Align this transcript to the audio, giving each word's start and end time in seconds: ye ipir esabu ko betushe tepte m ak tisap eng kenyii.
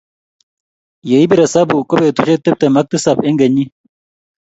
ye 1.09 1.17
ipir 1.25 1.39
esabu 1.45 1.77
ko 1.89 1.93
betushe 2.01 2.35
tepte 2.43 2.65
m 2.73 2.77
ak 2.79 2.85
tisap 2.89 3.17
eng 3.27 3.37
kenyii. 3.39 3.71